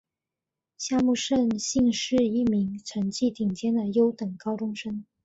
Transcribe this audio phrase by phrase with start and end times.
[0.79, 5.05] 夏木胜幸是一名成绩顶尖的优等高中生。